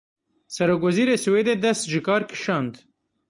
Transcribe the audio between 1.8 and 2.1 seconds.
ji